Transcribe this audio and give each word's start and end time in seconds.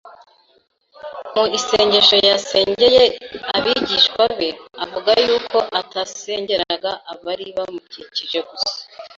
Mu 1.35 1.43
isengesho 1.57 2.15
yasengeye 2.29 3.03
abigishwa 3.55 4.23
be, 4.37 4.49
avuga 4.83 5.11
y’uko 5.25 5.57
atasengeraga 5.79 6.91
abari 7.13 7.45
bamukikije 7.57 8.39
gusa 8.49 8.75